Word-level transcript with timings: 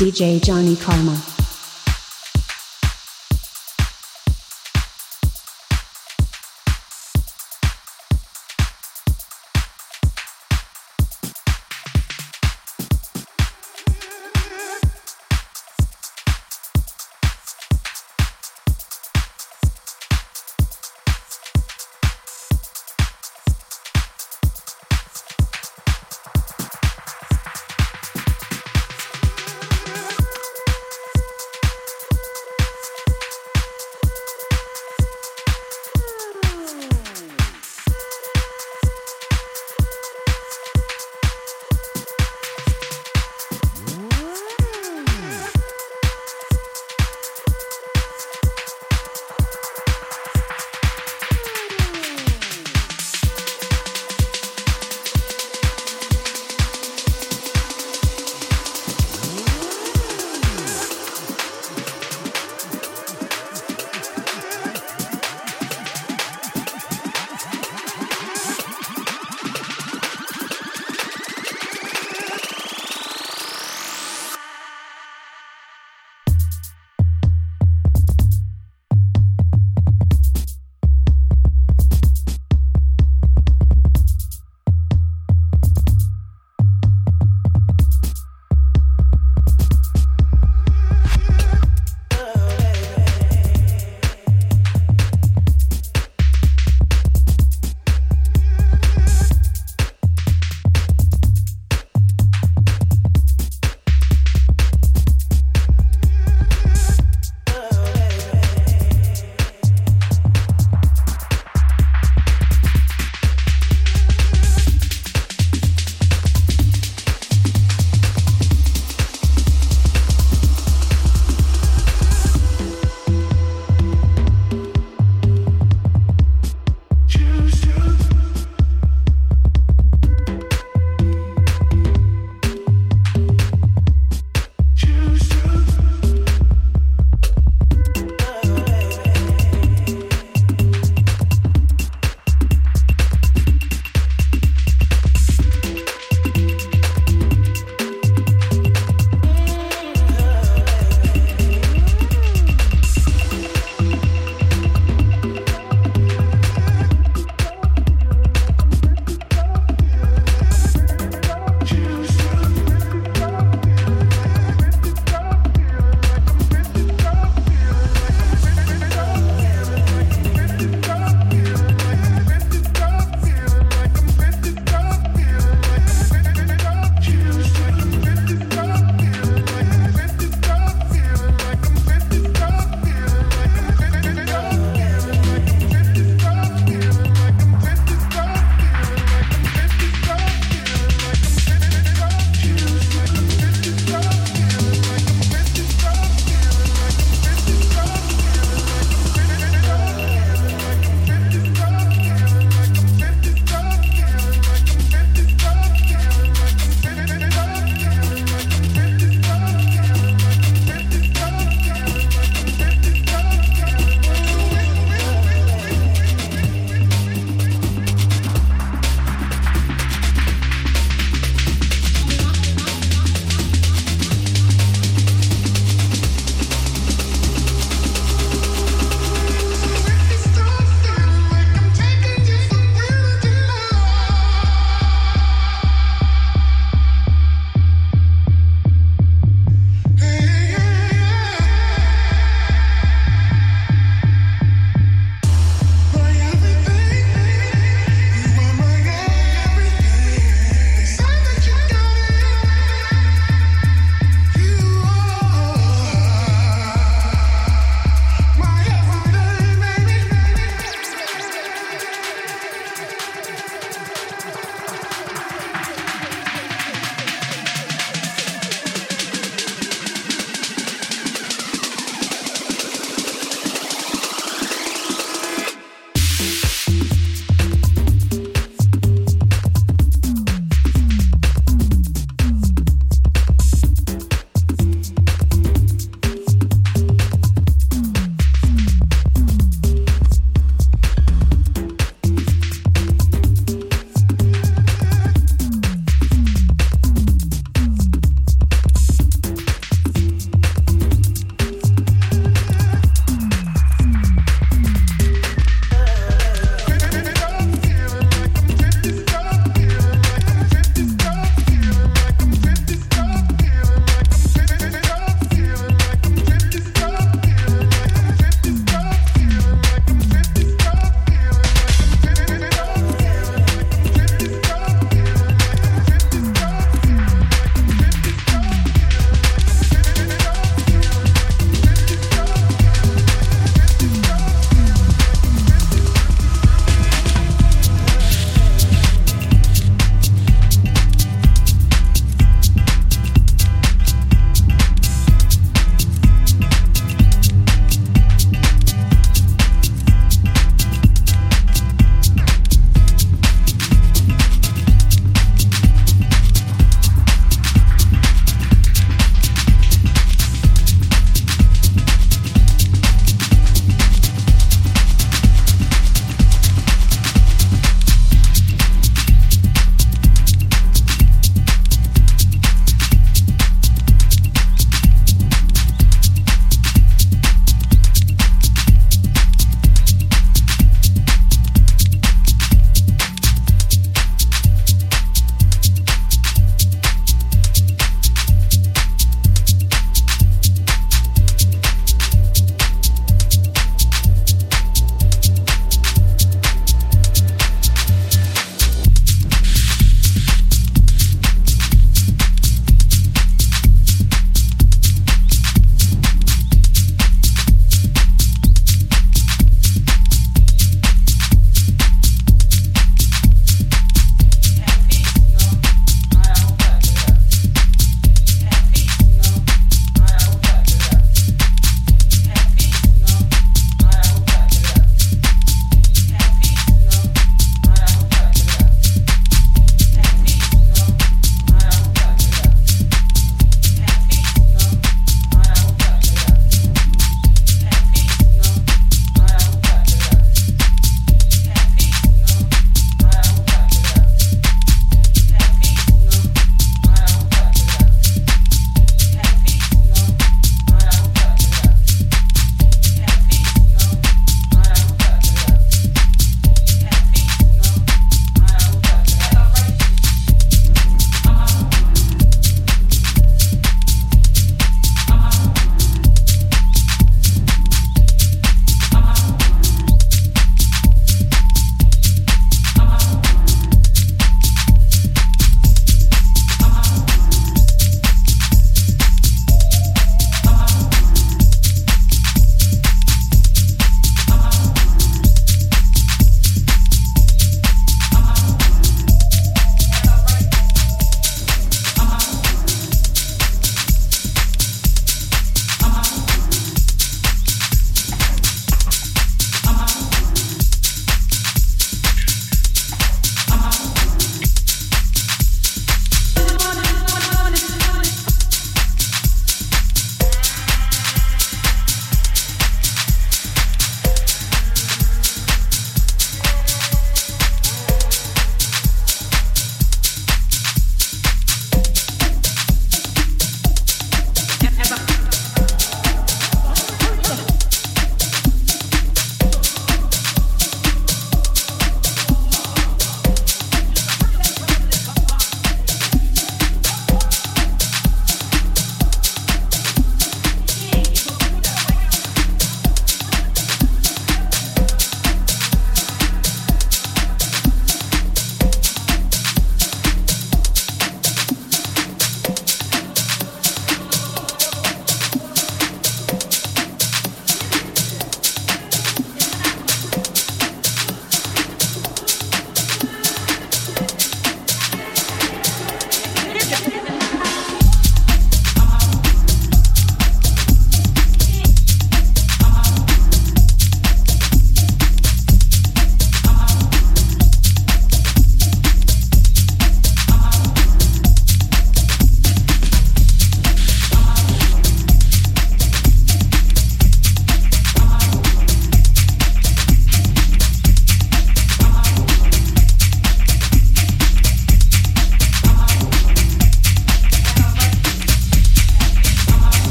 DJ 0.00 0.40
Johnny 0.40 0.76
Karma. 0.76 1.39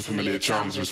Familiar 0.00 0.38
charms 0.38 0.78
was 0.78 0.90